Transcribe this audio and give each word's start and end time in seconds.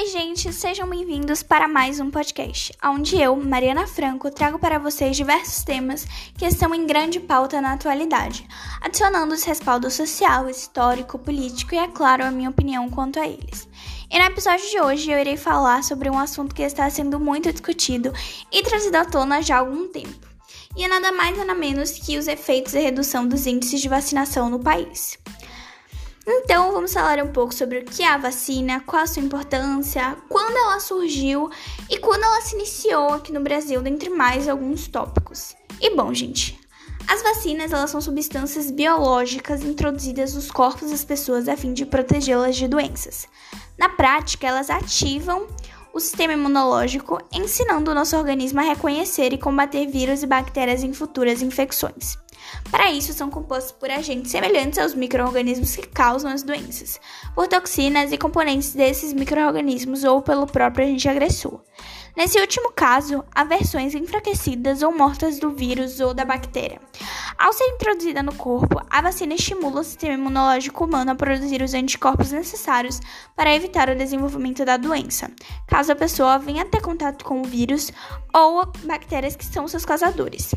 Oi, 0.00 0.06
gente, 0.06 0.50
sejam 0.50 0.88
bem-vindos 0.88 1.42
para 1.42 1.68
mais 1.68 2.00
um 2.00 2.10
podcast, 2.10 2.72
onde 2.82 3.20
eu, 3.20 3.36
Mariana 3.36 3.86
Franco, 3.86 4.30
trago 4.30 4.58
para 4.58 4.78
vocês 4.78 5.14
diversos 5.14 5.62
temas 5.62 6.06
que 6.38 6.46
estão 6.46 6.74
em 6.74 6.86
grande 6.86 7.20
pauta 7.20 7.60
na 7.60 7.74
atualidade, 7.74 8.48
adicionando-os 8.80 9.44
respaldo 9.44 9.90
social, 9.90 10.48
histórico, 10.48 11.18
político 11.18 11.74
e, 11.74 11.78
é 11.78 11.86
claro, 11.86 12.24
a 12.24 12.30
minha 12.30 12.48
opinião 12.48 12.88
quanto 12.88 13.20
a 13.20 13.28
eles. 13.28 13.68
E 14.10 14.18
no 14.18 14.24
episódio 14.24 14.70
de 14.70 14.80
hoje 14.80 15.10
eu 15.10 15.18
irei 15.18 15.36
falar 15.36 15.84
sobre 15.84 16.08
um 16.08 16.18
assunto 16.18 16.54
que 16.54 16.62
está 16.62 16.88
sendo 16.88 17.20
muito 17.20 17.52
discutido 17.52 18.10
e 18.50 18.62
trazido 18.62 18.96
à 18.96 19.04
tona 19.04 19.42
já 19.42 19.56
há 19.56 19.58
algum 19.58 19.86
tempo. 19.86 20.26
E 20.74 20.82
é 20.82 20.88
nada 20.88 21.12
mais 21.12 21.36
nada 21.36 21.54
menos 21.54 21.90
que 21.90 22.16
os 22.16 22.26
efeitos 22.26 22.72
da 22.72 22.80
redução 22.80 23.28
dos 23.28 23.46
índices 23.46 23.82
de 23.82 23.88
vacinação 23.90 24.48
no 24.48 24.60
país. 24.60 25.18
Então, 26.26 26.72
vamos 26.72 26.92
falar 26.92 27.22
um 27.22 27.32
pouco 27.32 27.54
sobre 27.54 27.78
o 27.78 27.84
que 27.84 28.02
é 28.02 28.08
a 28.08 28.18
vacina, 28.18 28.80
qual 28.80 29.02
a 29.02 29.06
sua 29.06 29.22
importância, 29.22 30.16
quando 30.28 30.56
ela 30.56 30.78
surgiu 30.78 31.50
e 31.88 31.98
quando 31.98 32.22
ela 32.22 32.40
se 32.42 32.54
iniciou 32.54 33.14
aqui 33.14 33.32
no 33.32 33.40
Brasil, 33.40 33.80
dentre 33.80 34.10
mais 34.10 34.48
alguns 34.48 34.86
tópicos. 34.86 35.56
E 35.80 35.94
bom, 35.96 36.12
gente, 36.12 36.60
as 37.08 37.22
vacinas 37.22 37.72
elas 37.72 37.90
são 37.90 38.00
substâncias 38.00 38.70
biológicas 38.70 39.64
introduzidas 39.64 40.34
nos 40.34 40.50
corpos 40.50 40.90
das 40.90 41.04
pessoas 41.04 41.48
a 41.48 41.56
fim 41.56 41.72
de 41.72 41.86
protegê-las 41.86 42.54
de 42.54 42.68
doenças. 42.68 43.26
Na 43.78 43.88
prática, 43.88 44.46
elas 44.46 44.68
ativam 44.68 45.46
o 45.92 45.98
sistema 45.98 46.34
imunológico, 46.34 47.18
ensinando 47.32 47.90
o 47.90 47.94
nosso 47.94 48.16
organismo 48.16 48.60
a 48.60 48.64
reconhecer 48.64 49.32
e 49.32 49.38
combater 49.38 49.86
vírus 49.86 50.22
e 50.22 50.26
bactérias 50.26 50.84
em 50.84 50.92
futuras 50.92 51.42
infecções. 51.42 52.16
Para 52.70 52.90
isso, 52.90 53.12
são 53.12 53.30
compostos 53.30 53.72
por 53.72 53.90
agentes 53.90 54.30
semelhantes 54.30 54.78
aos 54.78 54.94
micro-organismos 54.94 55.74
que 55.76 55.86
causam 55.86 56.30
as 56.30 56.42
doenças, 56.42 57.00
por 57.34 57.48
toxinas 57.48 58.12
e 58.12 58.18
componentes 58.18 58.74
desses 58.74 59.12
micro-organismos 59.12 60.04
ou 60.04 60.22
pelo 60.22 60.46
próprio 60.46 60.86
agente 60.86 61.08
agressor. 61.08 61.60
Nesse 62.16 62.40
último 62.40 62.72
caso, 62.72 63.24
há 63.34 63.44
versões 63.44 63.94
enfraquecidas 63.94 64.82
ou 64.82 64.96
mortas 64.96 65.38
do 65.38 65.50
vírus 65.50 66.00
ou 66.00 66.12
da 66.12 66.24
bactéria. 66.24 66.80
Ao 67.38 67.52
ser 67.52 67.64
introduzida 67.64 68.22
no 68.22 68.34
corpo, 68.34 68.82
a 68.90 69.00
vacina 69.00 69.34
estimula 69.34 69.80
o 69.80 69.84
sistema 69.84 70.14
imunológico 70.14 70.84
humano 70.84 71.12
a 71.12 71.14
produzir 71.14 71.62
os 71.62 71.72
anticorpos 71.72 72.32
necessários 72.32 73.00
para 73.34 73.54
evitar 73.54 73.88
o 73.88 73.96
desenvolvimento 73.96 74.64
da 74.64 74.76
doença, 74.76 75.30
caso 75.66 75.92
a 75.92 75.96
pessoa 75.96 76.38
venha 76.38 76.62
a 76.62 76.66
ter 76.66 76.82
contato 76.82 77.24
com 77.24 77.40
o 77.40 77.44
vírus 77.44 77.92
ou 78.34 78.66
bactérias 78.84 79.36
que 79.36 79.46
são 79.46 79.66
seus 79.66 79.84
causadores. 79.84 80.54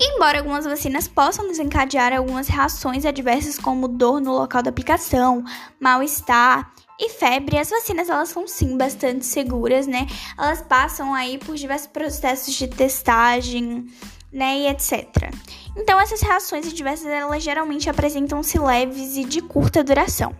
Embora 0.00 0.38
algumas 0.38 0.64
vacinas 0.64 1.06
possam 1.06 1.46
desencadear 1.46 2.12
algumas 2.12 2.48
reações 2.48 3.04
adversas 3.04 3.58
como 3.58 3.88
dor 3.88 4.20
no 4.20 4.32
local 4.32 4.62
da 4.62 4.70
aplicação, 4.70 5.44
mal-estar 5.80 6.72
e 6.98 7.08
febre, 7.08 7.58
as 7.58 7.70
vacinas 7.70 8.08
elas 8.08 8.28
são 8.28 8.46
sim 8.46 8.76
bastante 8.76 9.26
seguras, 9.26 9.86
né? 9.86 10.06
Elas 10.38 10.62
passam 10.62 11.12
aí 11.14 11.38
por 11.38 11.56
diversos 11.56 11.88
processos 11.88 12.54
de 12.54 12.68
testagem, 12.68 13.86
né, 14.32 14.60
e 14.60 14.66
etc. 14.68 15.30
Então 15.76 16.00
essas 16.00 16.22
reações 16.22 16.66
adversas 16.66 17.06
elas 17.06 17.42
geralmente 17.42 17.90
apresentam-se 17.90 18.58
leves 18.58 19.16
e 19.16 19.24
de 19.24 19.42
curta 19.42 19.84
duração. 19.84 20.34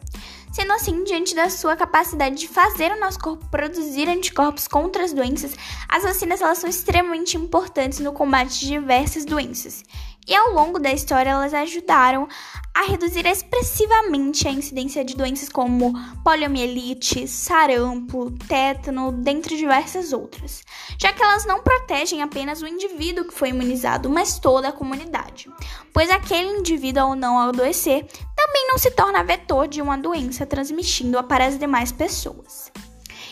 Sendo 0.53 0.75
assim, 0.75 1.03
diante 1.03 1.35
da 1.35 1.49
sua 1.49 1.75
capacidade 1.75 2.37
de 2.37 2.47
fazer 2.47 2.93
o 2.93 3.01
nosso 3.01 3.19
corpo 3.19 3.47
produzir 3.47 4.07
anticorpos 4.07 4.69
contra 4.69 5.03
as 5.03 5.15
doenças, 5.15 5.55
as 5.89 6.03
vacinas 6.03 6.43
elas 6.43 6.59
são 6.59 6.69
extremamente 6.69 7.39
importantes 7.39 8.01
no 8.01 8.13
combate 8.13 8.61
de 8.61 8.67
diversas 8.67 9.25
doenças. 9.25 9.83
E 10.29 10.37
ao 10.37 10.53
longo 10.53 10.79
da 10.79 10.93
história, 10.93 11.31
elas 11.31 11.53
ajudaram 11.53 12.29
a 12.75 12.83
reduzir 12.83 13.27
expressivamente 13.27 14.47
a 14.47 14.53
incidência 14.53 15.05
de 15.05 15.17
doenças 15.17 15.49
como 15.49 15.93
poliomielite, 16.23 17.27
sarampo, 17.27 18.31
tétano, 18.47 19.11
dentre 19.11 19.57
diversas 19.57 20.13
outras, 20.13 20.63
já 20.99 21.13
que 21.13 21.23
elas 21.23 21.45
não 21.45 21.63
protegem 21.63 22.23
apenas 22.23 22.63
o 22.63 22.67
indivíduo 22.67 23.25
que 23.25 23.35
foi 23.35 23.49
imunizado, 23.49 24.09
mas 24.09 24.39
toda 24.39 24.69
a 24.69 24.73
comunidade, 24.73 25.51
pois 25.93 26.09
aquele 26.09 26.49
indivíduo 26.59 27.03
ao 27.03 27.17
não 27.17 27.39
adoecer 27.39 28.07
também 28.43 28.67
não 28.67 28.77
se 28.77 28.91
torna 28.91 29.23
vetor 29.23 29.69
de 29.69 29.81
uma 29.81 29.97
doença, 29.97 30.45
transmitindo-a 30.45 31.23
para 31.23 31.47
as 31.47 31.57
demais 31.57 31.93
pessoas. 31.93 32.73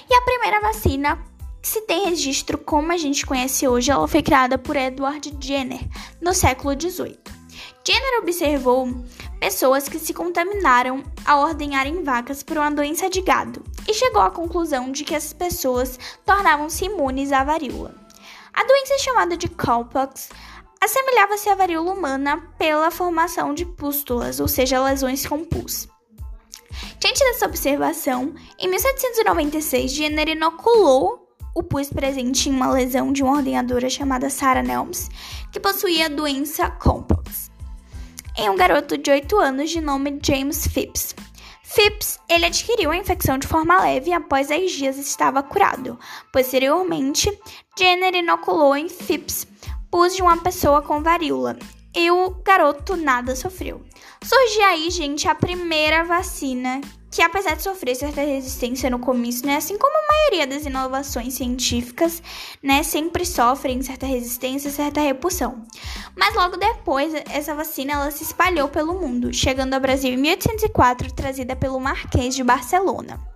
E 0.09 0.15
a 0.15 0.23
primeira 0.23 0.61
vacina 0.61 1.19
que 1.61 1.69
se 1.69 1.81
tem 1.83 2.05
registro 2.05 2.57
como 2.57 2.93
a 2.93 2.97
gente 2.97 3.27
conhece 3.27 3.67
hoje, 3.67 3.91
ela 3.91 4.07
foi 4.07 4.23
criada 4.23 4.57
por 4.57 4.77
Edward 4.77 5.37
Jenner 5.41 5.81
no 6.21 6.33
século 6.33 6.81
XVIII. 6.81 7.19
Jenner 7.85 8.21
observou 8.21 8.89
pessoas 9.41 9.89
que 9.89 9.99
se 9.99 10.15
contaminaram 10.15 11.03
ao 11.25 11.43
ordenharem 11.43 12.05
vacas 12.05 12.43
por 12.43 12.57
uma 12.57 12.71
doença 12.71 13.11
de 13.11 13.21
gado 13.21 13.65
e 13.89 13.93
chegou 13.93 14.23
à 14.23 14.31
conclusão 14.31 14.93
de 14.93 15.03
que 15.03 15.15
essas 15.15 15.33
pessoas 15.33 15.99
tornavam-se 16.25 16.85
imunes 16.85 17.33
à 17.33 17.43
varíola. 17.43 17.95
A 18.55 18.65
doença 18.65 18.99
chamada 18.99 19.37
de 19.37 19.49
cowpox 19.49 20.29
assemelhava-se 20.83 21.49
à 21.49 21.55
varíola 21.55 21.93
humana 21.93 22.39
pela 22.59 22.91
formação 22.91 23.55
de 23.55 23.65
pústulas, 23.65 24.41
ou 24.41 24.49
seja, 24.49 24.83
lesões 24.83 25.27
com 25.27 25.45
pus. 25.45 25.89
Diante 26.99 27.21
dessa 27.21 27.47
observação, 27.47 28.35
em 28.59 28.69
1796, 28.69 29.93
Jenner 29.93 30.29
inoculou 30.29 31.29
o 31.55 31.63
pus 31.63 31.91
presente 31.91 32.49
em 32.49 32.53
uma 32.53 32.71
lesão 32.71 33.13
de 33.13 33.23
uma 33.23 33.37
ordenadora 33.37 33.91
chamada 33.91 34.31
Sarah 34.31 34.63
Nelms, 34.63 35.09
que 35.53 35.61
possuía 35.61 36.07
a 36.07 36.09
doença 36.09 36.71
cowpox 36.71 37.51
em 38.41 38.49
um 38.49 38.57
garoto 38.57 38.97
de 38.97 39.11
8 39.11 39.39
anos 39.39 39.71
de 39.71 39.81
nome 39.81 40.19
James 40.23 40.67
Phipps. 40.67 41.15
Phipps, 41.63 42.19
ele 42.29 42.47
adquiriu 42.47 42.91
a 42.91 42.97
infecção 42.97 43.37
de 43.37 43.47
forma 43.47 43.79
leve 43.81 44.11
e 44.11 44.13
após 44.15 44.49
10 44.49 44.73
dias 44.73 44.97
estava 44.97 45.43
curado. 45.43 45.99
Posteriormente, 46.33 47.31
Jenner 47.79 48.15
inoculou 48.15 48.75
em 48.75 48.89
Phipps 48.89 49.47
pus 49.91 50.15
de 50.15 50.23
uma 50.23 50.37
pessoa 50.37 50.83
com 50.83 51.03
varíola 51.03 51.59
e 51.95 52.11
o 52.11 52.31
garoto 52.45 52.97
nada 52.97 53.35
sofreu. 53.35 53.83
Surgiu 54.23 54.65
aí, 54.65 54.91
gente, 54.91 55.27
a 55.27 55.35
primeira 55.35 56.05
vacina 56.05 56.81
que 57.11 57.23
apesar 57.23 57.57
de 57.57 57.63
sofrer 57.63 57.97
certa 57.97 58.21
resistência 58.21 58.89
no 58.89 59.01
começo, 59.01 59.45
né, 59.45 59.57
assim 59.57 59.77
como 59.77 59.93
a 59.93 60.13
maioria 60.13 60.47
das 60.47 60.65
inovações 60.65 61.35
científicas, 61.35 62.23
né, 62.63 62.83
sempre 62.83 63.27
sofrem 63.27 63.83
certa 63.83 64.07
resistência, 64.07 64.71
certa 64.71 65.01
repulsão. 65.01 65.65
Mas 66.17 66.35
logo 66.37 66.57
depois, 66.57 67.13
essa 67.29 67.55
vacina 67.55 67.95
ela 67.95 68.11
se 68.13 68.23
espalhou 68.23 68.69
pelo 68.69 68.95
mundo, 68.95 69.35
chegando 69.35 69.75
ao 69.75 69.81
Brasil 69.81 70.13
em 70.13 70.17
1804, 70.17 71.13
trazida 71.13 71.57
pelo 71.57 71.81
Marquês 71.81 72.35
de 72.35 72.45
Barcelona. 72.45 73.30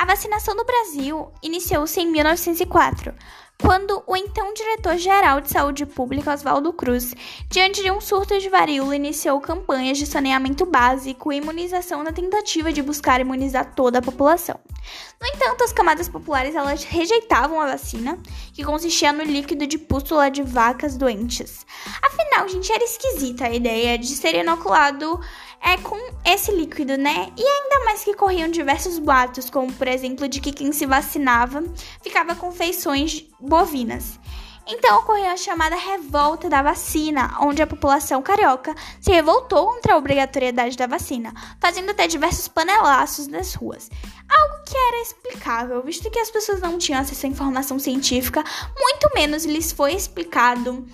A 0.00 0.06
vacinação 0.06 0.54
no 0.54 0.64
Brasil 0.64 1.30
iniciou-se 1.42 2.00
em 2.00 2.10
1904, 2.10 3.14
quando 3.60 4.02
o 4.06 4.16
então 4.16 4.54
diretor-geral 4.54 5.42
de 5.42 5.50
saúde 5.50 5.84
pública, 5.84 6.32
Oswaldo 6.32 6.72
Cruz, 6.72 7.14
diante 7.50 7.82
de 7.82 7.90
um 7.90 8.00
surto 8.00 8.38
de 8.38 8.48
varíola, 8.48 8.96
iniciou 8.96 9.38
campanhas 9.42 9.98
de 9.98 10.06
saneamento 10.06 10.64
básico 10.64 11.30
e 11.30 11.36
imunização 11.36 12.02
na 12.02 12.12
tentativa 12.12 12.72
de 12.72 12.80
buscar 12.80 13.20
imunizar 13.20 13.74
toda 13.74 13.98
a 13.98 14.02
população. 14.02 14.58
No 15.20 15.28
entanto, 15.28 15.62
as 15.62 15.72
camadas 15.74 16.08
populares 16.08 16.54
elas 16.54 16.82
rejeitavam 16.82 17.60
a 17.60 17.66
vacina, 17.66 18.18
que 18.54 18.64
consistia 18.64 19.12
no 19.12 19.22
líquido 19.22 19.66
de 19.66 19.76
pústula 19.76 20.30
de 20.30 20.42
vacas 20.42 20.96
doentes. 20.96 21.66
Afinal, 22.00 22.48
gente, 22.48 22.72
era 22.72 22.82
esquisita 22.82 23.44
a 23.44 23.54
ideia 23.54 23.98
de 23.98 24.06
ser 24.06 24.34
inoculado 24.34 25.20
é 25.62 25.76
com 25.78 25.96
esse 26.24 26.50
líquido, 26.50 26.96
né? 26.96 27.32
E 27.36 27.42
ainda 27.42 27.84
mais 27.84 28.02
que 28.02 28.14
corriam 28.14 28.50
diversos 28.50 28.98
boatos, 28.98 29.50
como 29.50 29.72
por 29.72 29.86
exemplo 29.86 30.28
de 30.28 30.40
que 30.40 30.52
quem 30.52 30.72
se 30.72 30.86
vacinava 30.86 31.62
ficava 32.02 32.34
com 32.34 32.50
feições 32.50 33.26
bovinas. 33.38 34.18
Então 34.72 34.98
ocorreu 35.00 35.30
a 35.30 35.36
chamada 35.36 35.74
revolta 35.74 36.48
da 36.48 36.62
vacina, 36.62 37.36
onde 37.40 37.60
a 37.60 37.66
população 37.66 38.22
carioca 38.22 38.74
se 39.00 39.10
revoltou 39.10 39.66
contra 39.66 39.94
a 39.94 39.96
obrigatoriedade 39.96 40.76
da 40.76 40.86
vacina, 40.86 41.34
fazendo 41.60 41.90
até 41.90 42.06
diversos 42.06 42.46
panelaços 42.46 43.26
nas 43.26 43.54
ruas. 43.54 43.90
Algo 44.28 44.64
que 44.64 44.76
era 44.76 45.02
explicável, 45.02 45.82
visto 45.82 46.08
que 46.08 46.20
as 46.20 46.30
pessoas 46.30 46.60
não 46.60 46.78
tinham 46.78 47.00
acesso 47.00 47.26
à 47.26 47.28
informação 47.28 47.80
científica, 47.80 48.44
muito 48.78 49.10
menos 49.12 49.44
lhes 49.44 49.72
foi 49.72 49.92
explicado 49.92 50.86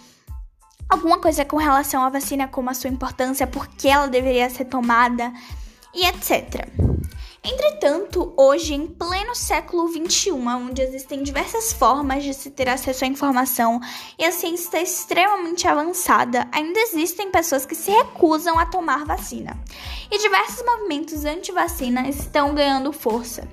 alguma 0.89 1.19
coisa 1.19 1.45
com 1.45 1.57
relação 1.57 2.03
à 2.03 2.09
vacina, 2.09 2.49
como 2.49 2.71
a 2.71 2.75
sua 2.75 2.91
importância, 2.91 3.47
por 3.47 3.67
que 3.67 3.89
ela 3.89 4.09
deveria 4.09 4.49
ser 4.51 4.67
tomada 4.67 5.33
e 5.95 6.07
etc. 6.07 6.69
Entretanto, 7.49 8.35
hoje, 8.37 8.75
em 8.75 8.89
pleno 8.89 9.33
século 9.33 9.89
XXI, 9.89 10.33
onde 10.33 10.83
existem 10.83 11.23
diversas 11.23 11.73
formas 11.73 12.25
de 12.25 12.35
se 12.35 12.51
ter 12.51 12.69
acesso 12.69 13.05
à 13.05 13.07
informação 13.07 13.81
e 14.19 14.25
a 14.25 14.33
ciência 14.33 14.65
está 14.65 14.81
extremamente 14.81 15.69
avançada, 15.69 16.49
ainda 16.51 16.81
existem 16.81 17.31
pessoas 17.31 17.65
que 17.65 17.77
se 17.77 17.93
recusam 17.93 18.59
a 18.59 18.67
tomar 18.67 19.05
vacina. 19.05 19.57
E 20.11 20.19
diversos 20.19 20.65
movimentos 20.67 21.25
anti-vacina 21.25 22.09
estão 22.09 22.53
ganhando 22.53 22.93
força, 22.93 23.47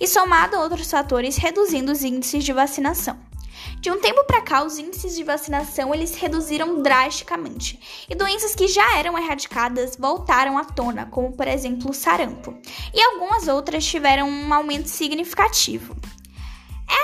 e 0.00 0.06
somado 0.06 0.56
a 0.56 0.60
outros 0.60 0.90
fatores, 0.90 1.36
reduzindo 1.36 1.92
os 1.92 2.02
índices 2.02 2.44
de 2.44 2.52
vacinação. 2.52 3.33
De 3.80 3.90
um 3.90 4.00
tempo 4.00 4.24
para 4.24 4.42
cá, 4.42 4.64
os 4.64 4.78
índices 4.78 5.14
de 5.14 5.22
vacinação 5.22 5.94
eles 5.94 6.16
reduziram 6.16 6.82
drasticamente 6.82 7.78
e 8.08 8.14
doenças 8.14 8.54
que 8.54 8.68
já 8.68 8.98
eram 8.98 9.18
erradicadas 9.18 9.96
voltaram 9.96 10.58
à 10.58 10.64
tona, 10.64 11.06
como 11.06 11.36
por 11.36 11.46
exemplo 11.46 11.90
o 11.90 11.94
sarampo, 11.94 12.56
e 12.92 13.02
algumas 13.02 13.48
outras 13.48 13.84
tiveram 13.84 14.28
um 14.28 14.52
aumento 14.52 14.88
significativo. 14.88 15.94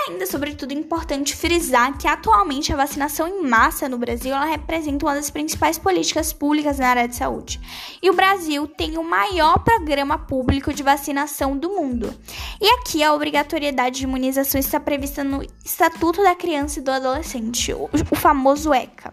É 0.00 0.12
ainda, 0.12 0.25
sobretudo, 0.25 0.73
importante 0.73 1.37
frisar 1.37 1.97
que 1.99 2.08
atualmente 2.08 2.73
a 2.73 2.76
vacinação 2.76 3.29
em 3.29 3.43
massa 3.43 3.87
no 3.87 3.99
Brasil 3.99 4.35
representa 4.38 5.05
uma 5.05 5.14
das 5.14 5.29
principais 5.29 5.79
políticas 5.79 6.32
públicas 6.32 6.79
na 6.79 6.88
área 6.88 7.06
de 7.06 7.17
saúde. 7.17 7.61
E 8.02 8.08
o 8.08 8.14
Brasil 8.14 8.67
tem 8.67 8.97
o 8.97 9.05
maior 9.05 9.58
programa 9.58 10.17
público 10.17 10.73
de 10.73 10.82
vacinação 10.82 11.56
do 11.56 11.69
mundo. 11.69 12.14
E 12.61 12.67
aqui 12.79 13.02
a 13.02 13.12
obrigatoriedade 13.12 13.99
de 13.99 14.05
imunização 14.05 14.58
está 14.58 14.81
prevista 14.81 15.23
no 15.23 15.44
Estatuto 15.62 16.23
da 16.23 16.35
Criança 16.35 16.81
e 16.81 16.82
do 16.82 16.91
Adolescente, 16.91 17.75
o 17.75 18.17
famoso 18.17 18.73
ECA. 18.73 19.12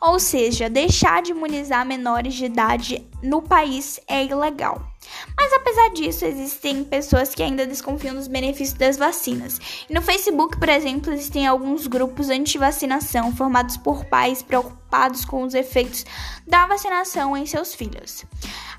Ou 0.00 0.18
seja, 0.18 0.70
deixar 0.70 1.20
de 1.20 1.32
imunizar 1.32 1.84
menores 1.84 2.34
de 2.34 2.46
idade 2.46 3.06
no 3.22 3.42
país 3.42 4.00
é 4.08 4.24
ilegal. 4.24 4.91
Mas 5.36 5.52
apesar 5.52 5.90
disso, 5.90 6.24
existem 6.24 6.84
pessoas 6.84 7.34
que 7.34 7.42
ainda 7.42 7.66
desconfiam 7.66 8.14
dos 8.14 8.28
benefícios 8.28 8.78
das 8.78 8.96
vacinas. 8.96 9.58
E 9.88 9.94
no 9.94 10.02
Facebook, 10.02 10.58
por 10.58 10.68
exemplo, 10.68 11.12
existem 11.12 11.46
alguns 11.46 11.86
grupos 11.86 12.28
anti-vacinação 12.28 13.34
formados 13.34 13.76
por 13.76 14.04
pais 14.04 14.42
preocupados 14.42 15.24
com 15.24 15.42
os 15.42 15.54
efeitos 15.54 16.04
da 16.46 16.66
vacinação 16.66 17.36
em 17.36 17.46
seus 17.46 17.74
filhos. 17.74 18.24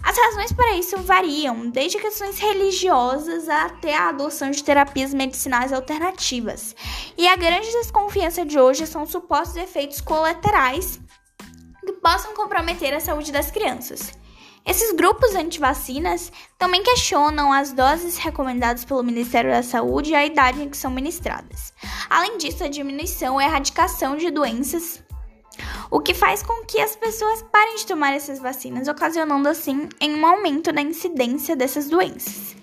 As 0.01 0.17
razões 0.17 0.51
para 0.51 0.75
isso 0.75 0.97
variam, 0.97 1.69
desde 1.69 1.97
questões 1.97 2.37
religiosas 2.37 3.47
até 3.47 3.95
a 3.95 4.09
adoção 4.09 4.51
de 4.51 4.63
terapias 4.63 5.13
medicinais 5.13 5.71
alternativas. 5.71 6.75
E 7.17 7.27
a 7.27 7.35
grande 7.35 7.71
desconfiança 7.71 8.45
de 8.45 8.59
hoje 8.59 8.85
são 8.85 9.05
supostos 9.05 9.55
efeitos 9.55 10.01
colaterais 10.01 10.99
que 11.85 11.93
possam 11.93 12.33
comprometer 12.33 12.93
a 12.93 12.99
saúde 12.99 13.31
das 13.31 13.49
crianças. 13.49 14.22
Esses 14.65 14.94
grupos 14.94 15.36
antivacinas 15.36 16.31
também 16.57 16.81
questionam 16.83 17.51
as 17.51 17.74
doses 17.74 18.18
recomendadas 18.18 18.86
pelo 18.86 19.04
Ministério 19.04 19.51
da 19.51 19.62
Saúde 19.62 20.12
e 20.12 20.15
a 20.15 20.25
idade 20.25 20.62
em 20.62 20.69
que 20.69 20.77
são 20.77 20.89
ministradas. 20.89 21.74
Além 22.10 22.38
disso, 22.38 22.63
a 22.63 22.69
diminuição 22.69 23.42
e 23.42 23.44
erradicação 23.44 24.15
de 24.15 24.31
doenças, 24.31 25.04
o 25.92 26.00
que 26.00 26.13
faz 26.13 26.42
com 26.42 26.65
que 26.65 26.80
as 26.80 26.95
pessoas 26.95 27.44
parem 27.51 27.75
de 27.75 27.86
tomar 27.86 28.13
essas 28.13 28.39
vacinas, 28.39 28.88
ocasionando 28.88 29.50
assim 29.50 29.89
um 30.01 30.25
aumento 30.25 30.71
na 30.71 30.81
incidência 30.81 31.56
dessas 31.56 31.89
doenças. 31.89 32.56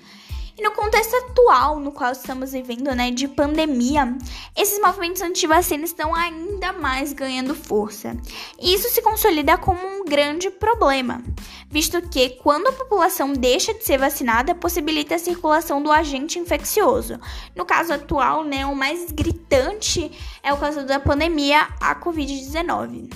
E 0.61 0.63
no 0.63 0.73
contexto 0.73 1.17
atual 1.17 1.81
no 1.81 1.91
qual 1.91 2.13
estamos 2.13 2.53
vivendo, 2.53 2.95
né, 2.95 3.11
de 3.11 3.27
pandemia, 3.27 4.15
esses 4.55 4.79
movimentos 4.79 5.23
anti-vacina 5.23 5.87
estão 5.87 6.15
ainda 6.15 6.71
mais 6.71 7.15
ganhando 7.15 7.55
força. 7.55 8.15
E 8.61 8.75
isso 8.75 8.91
se 8.91 9.01
consolida 9.01 9.57
como 9.57 9.81
um 9.81 10.05
grande 10.05 10.51
problema, 10.51 11.25
visto 11.71 12.03
que 12.11 12.37
quando 12.43 12.67
a 12.67 12.73
população 12.73 13.33
deixa 13.33 13.73
de 13.73 13.83
ser 13.83 13.97
vacinada, 13.97 14.55
possibilita 14.55 15.15
a 15.15 15.19
circulação 15.19 15.83
do 15.83 15.91
agente 15.91 16.39
infeccioso. 16.39 17.19
No 17.57 17.65
caso 17.65 17.95
atual, 17.95 18.45
né, 18.45 18.67
o 18.67 18.77
mais 18.77 19.11
gritante 19.11 20.13
é 20.43 20.53
o 20.53 20.59
caso 20.59 20.85
da 20.85 21.01
pandemia, 21.01 21.69
a 21.81 21.95
COVID-19. 21.95 23.09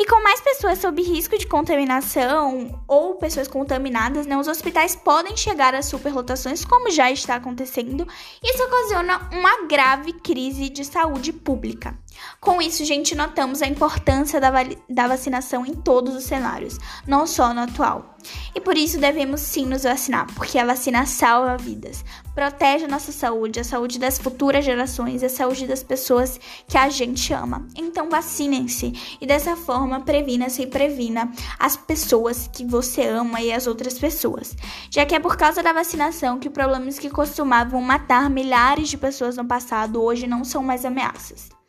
E 0.00 0.06
com 0.06 0.22
mais 0.22 0.40
pessoas 0.40 0.78
sob 0.78 1.02
risco 1.02 1.36
de 1.36 1.46
contaminação 1.46 2.82
ou 2.88 3.16
pessoas 3.16 3.46
contaminadas, 3.46 4.26
né, 4.26 4.34
os 4.34 4.48
hospitais 4.48 4.96
podem 4.96 5.36
chegar 5.36 5.74
a 5.74 5.82
superlotações, 5.82 6.64
como 6.64 6.90
já 6.90 7.10
está 7.10 7.34
acontecendo. 7.34 8.08
E 8.42 8.50
isso 8.50 8.64
ocasiona 8.64 9.28
uma 9.30 9.66
grave 9.66 10.14
crise 10.14 10.70
de 10.70 10.86
saúde 10.86 11.34
pública. 11.34 11.98
Com 12.40 12.60
isso, 12.62 12.84
gente, 12.84 13.14
notamos 13.14 13.62
a 13.62 13.66
importância 13.66 14.40
da, 14.40 14.50
da 14.88 15.08
vacinação 15.08 15.66
em 15.66 15.74
todos 15.74 16.14
os 16.14 16.24
cenários, 16.24 16.78
não 17.06 17.26
só 17.26 17.52
no 17.52 17.60
atual. 17.60 18.16
E 18.54 18.60
por 18.60 18.76
isso 18.76 18.98
devemos 18.98 19.40
sim 19.40 19.66
nos 19.66 19.84
vacinar, 19.84 20.26
porque 20.34 20.58
a 20.58 20.64
vacina 20.64 21.06
salva 21.06 21.56
vidas, 21.56 22.04
protege 22.34 22.84
a 22.84 22.88
nossa 22.88 23.12
saúde, 23.12 23.60
a 23.60 23.64
saúde 23.64 23.98
das 23.98 24.18
futuras 24.18 24.64
gerações 24.64 25.22
e 25.22 25.26
a 25.26 25.30
saúde 25.30 25.66
das 25.66 25.82
pessoas 25.82 26.38
que 26.66 26.76
a 26.76 26.88
gente 26.88 27.32
ama. 27.32 27.66
Então 27.76 28.08
vacinem-se 28.08 29.18
e 29.20 29.26
dessa 29.26 29.56
forma 29.56 30.00
previna-se 30.00 30.62
e 30.62 30.66
previna 30.66 31.30
as 31.58 31.76
pessoas 31.76 32.48
que 32.52 32.64
você 32.64 33.06
ama 33.06 33.40
e 33.40 33.52
as 33.52 33.66
outras 33.66 33.98
pessoas. 33.98 34.56
Já 34.90 35.04
que 35.06 35.14
é 35.14 35.20
por 35.20 35.36
causa 35.36 35.62
da 35.62 35.72
vacinação 35.72 36.38
que 36.38 36.50
problemas 36.50 36.98
que 36.98 37.10
costumavam 37.10 37.80
matar 37.80 38.28
milhares 38.28 38.88
de 38.88 38.96
pessoas 38.96 39.36
no 39.36 39.44
passado 39.44 40.02
hoje 40.02 40.26
não 40.26 40.44
são 40.44 40.62
mais 40.62 40.84
ameaças. 40.84 41.59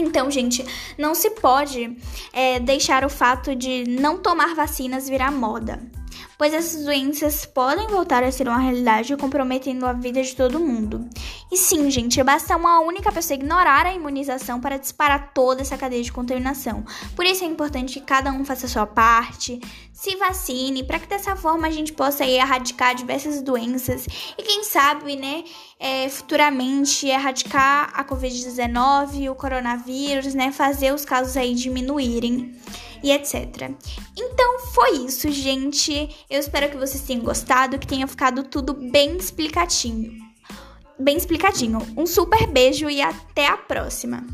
Então, 0.00 0.30
gente, 0.30 0.64
não 0.96 1.14
se 1.14 1.30
pode 1.30 1.96
é, 2.32 2.58
deixar 2.58 3.04
o 3.04 3.10
fato 3.10 3.54
de 3.54 3.84
não 3.86 4.18
tomar 4.18 4.54
vacinas 4.54 5.08
virar 5.08 5.30
moda 5.30 5.78
pois 6.40 6.54
essas 6.54 6.86
doenças 6.86 7.44
podem 7.44 7.86
voltar 7.88 8.24
a 8.24 8.32
ser 8.32 8.48
uma 8.48 8.56
realidade 8.56 9.14
comprometendo 9.14 9.84
a 9.84 9.92
vida 9.92 10.22
de 10.22 10.34
todo 10.34 10.58
mundo. 10.58 11.06
E 11.52 11.56
sim, 11.58 11.90
gente, 11.90 12.22
basta 12.22 12.56
uma 12.56 12.80
única 12.80 13.12
pessoa 13.12 13.34
ignorar 13.34 13.84
a 13.84 13.92
imunização 13.92 14.58
para 14.58 14.78
disparar 14.78 15.34
toda 15.34 15.60
essa 15.60 15.76
cadeia 15.76 16.02
de 16.02 16.10
contaminação. 16.10 16.82
Por 17.14 17.26
isso 17.26 17.44
é 17.44 17.46
importante 17.46 18.00
que 18.00 18.06
cada 18.06 18.32
um 18.32 18.42
faça 18.42 18.64
a 18.64 18.70
sua 18.70 18.86
parte, 18.86 19.60
se 19.92 20.16
vacine, 20.16 20.82
para 20.82 20.98
que 20.98 21.06
dessa 21.06 21.36
forma 21.36 21.66
a 21.66 21.70
gente 21.70 21.92
possa 21.92 22.24
erradicar 22.24 22.94
diversas 22.94 23.42
doenças 23.42 24.06
e 24.38 24.42
quem 24.42 24.64
sabe, 24.64 25.16
né, 25.16 25.44
é, 25.78 26.08
futuramente 26.08 27.06
erradicar 27.06 27.92
a 27.92 28.02
Covid-19, 28.02 29.30
o 29.30 29.34
coronavírus, 29.34 30.32
né, 30.32 30.50
fazer 30.50 30.94
os 30.94 31.04
casos 31.04 31.36
aí 31.36 31.54
diminuírem 31.54 32.54
e 33.02 33.12
etc. 33.12 33.70
Então 34.16 34.60
foi 34.72 35.06
isso, 35.06 35.30
gente. 35.30 36.08
Eu 36.28 36.40
espero 36.40 36.70
que 36.70 36.76
vocês 36.76 37.02
tenham 37.02 37.22
gostado, 37.22 37.78
que 37.78 37.86
tenha 37.86 38.06
ficado 38.06 38.44
tudo 38.44 38.74
bem 38.74 39.16
explicadinho. 39.16 40.12
Bem 40.98 41.16
explicadinho. 41.16 41.78
Um 41.96 42.06
super 42.06 42.46
beijo 42.46 42.90
e 42.90 43.00
até 43.00 43.46
a 43.46 43.56
próxima! 43.56 44.24